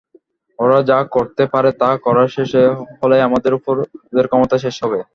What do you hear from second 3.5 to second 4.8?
উপর ওদের ক্ষমতাও শেষ